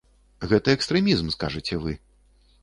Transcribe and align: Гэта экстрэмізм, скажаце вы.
Гэта 0.53 0.73
экстрэмізм, 0.77 1.29
скажаце 1.35 1.79
вы. 1.85 1.93